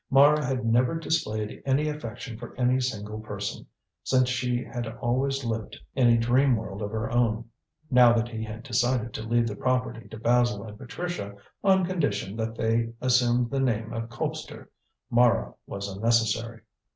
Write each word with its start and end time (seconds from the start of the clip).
Mara 0.09 0.43
had 0.43 0.65
never 0.65 0.95
displayed 0.97 1.61
any 1.63 1.87
affection 1.87 2.35
for 2.35 2.59
any 2.59 2.79
single 2.79 3.19
person, 3.19 3.67
since 4.03 4.29
she 4.29 4.63
had 4.63 4.87
always 4.97 5.45
lived 5.45 5.77
in 5.93 6.07
a 6.07 6.17
dream 6.17 6.55
world 6.55 6.81
of 6.81 6.89
her 6.89 7.11
own. 7.11 7.45
Now 7.91 8.11
that 8.13 8.27
he 8.29 8.43
had 8.43 8.63
decided 8.63 9.13
to 9.13 9.21
leave 9.21 9.47
the 9.47 9.55
property 9.55 10.07
to 10.09 10.17
Basil 10.17 10.63
and 10.63 10.75
Patricia 10.75 11.35
on 11.63 11.85
condition 11.85 12.35
that 12.37 12.55
they 12.55 12.93
assumed 12.99 13.51
the 13.51 13.59
name 13.59 13.93
of 13.93 14.09
Colpster, 14.09 14.69
Mara 15.11 15.53
was 15.67 15.87
unnecessary. 15.87 16.61